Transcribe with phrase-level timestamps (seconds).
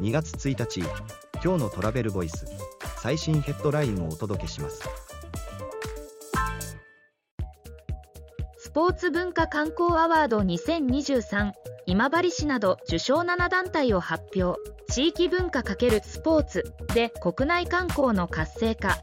[0.00, 0.80] 2月1日
[1.44, 2.46] 今日のトラベルボイス
[3.02, 4.82] 最新ヘッドラインをお届けします。
[8.56, 11.52] スポーツ文化観光アワード2023
[11.84, 14.58] 今治市など受賞7団体を発表。
[14.90, 18.96] 地域文化×スポーツで国内観光の活性化。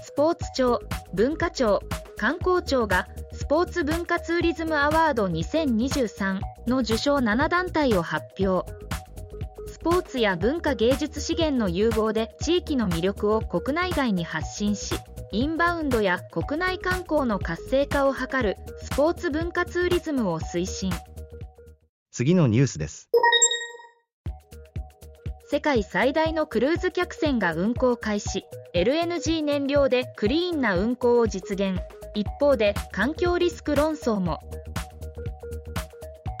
[0.00, 0.78] スポーツ庁
[1.12, 1.80] 文化庁
[2.16, 8.70] 観光庁がスポーツ文化ツーリズムアワード2023の受賞7団体を発表。
[9.68, 14.94] スポーツや文化芸術資源の融合で地域の魅力を国内外に発信し
[15.32, 20.92] インバウンドや国内観光の活性化を図るスポーツ文化ツーリズムを推進。
[22.10, 23.08] 次のニュースです。
[25.50, 28.44] 世界最大のクルーズ客船が運航開始。
[28.74, 31.80] LNG 燃料でクリーンな運航を実現。
[32.14, 34.40] 一方で環境リスク論争も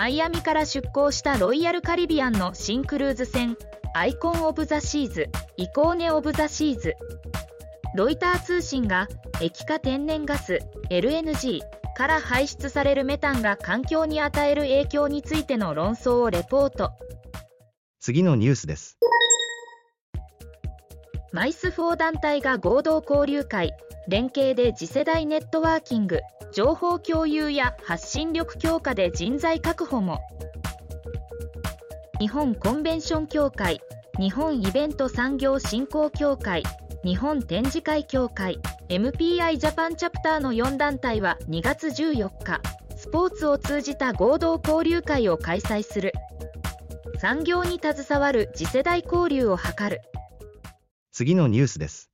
[0.00, 3.54] マイアミから出港したロイヤルカリビアンの新クルーズ船
[3.92, 6.94] アイコン・オブ・ザ・シーズイコーネ・オブ・ザ・シーズ
[7.94, 9.08] ロイター通信が
[9.42, 11.60] 液化天然ガス LNG
[11.94, 16.92] から排出されるメタンが環境に与える影響についての論争をレポート。
[18.00, 18.96] 次のニュースです。
[21.32, 23.72] マイス4団体が合同交流会
[24.08, 26.20] 連携で次世代ネットワーキング
[26.52, 30.20] 情報共有や発信力強化で人材確保も。
[32.18, 33.80] 日本コンベンション協会
[34.18, 36.64] 日本イベント産業振興協会
[37.04, 38.58] 日本展示会協会
[38.88, 42.60] MPI ジャパンチャプターの4団体は2月14日
[42.96, 46.12] スポーツを通じた合同交流会を開催する。
[47.18, 50.00] 産業に携わる次世代交流を図る。
[51.12, 52.10] 次のニュースです。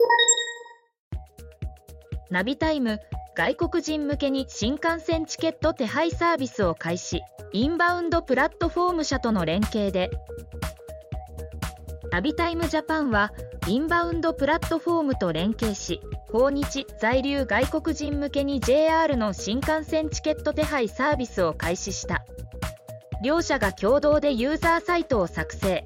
[2.31, 3.01] ナビタイム
[3.37, 7.23] 外国人向けに新幹線チケット手配サービスを開始。
[7.53, 10.11] インバウンドプラットフォーム社との連携で。
[12.11, 13.33] ナビタイムジャパンは
[13.67, 16.01] インバウンドプラットフォームと連携し
[16.31, 22.25] 訪日在留外国人向けに JR の新幹線チケット手配サービスを開始した。
[23.23, 25.85] 両社が共同でユーザーサイトを作成。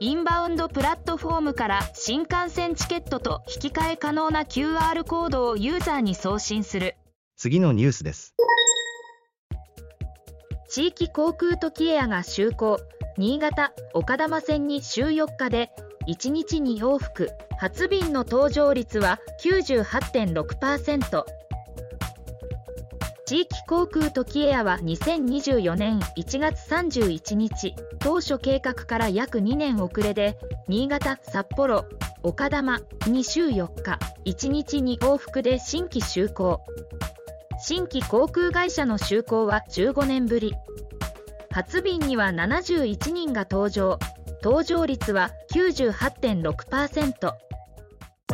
[0.00, 6.96] インバウンドプラットフォームから新幹線チケットと引き換え可能な QR コードをユーザーに送信する。
[7.36, 8.34] 次のニュースです。
[10.68, 12.80] 地域航空時エアが就航。
[13.16, 15.70] 新潟岡玉線に週4日で
[16.08, 17.30] 1日に往復。
[17.58, 21.24] 初便の搭乗率は98.6%
[23.26, 31.86] 地域航空時エアは2024年1月31日当初計画から約2年遅れで新潟札幌
[32.22, 36.60] 岡玉に週4日1日に往復で新規就航。
[37.58, 40.54] 新規航空会社の就航は15年ぶり。
[41.50, 43.98] 初便には71人が搭乗。
[44.42, 47.32] 搭乗率は98.6%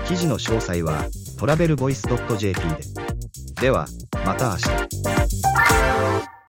[0.07, 1.05] 記事の詳細は
[1.39, 2.03] トラベルボイス
[2.39, 2.79] .jp で。
[3.61, 3.87] では
[4.31, 5.10] また明日